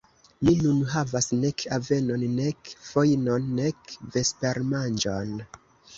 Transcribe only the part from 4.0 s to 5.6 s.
vespermanĝon.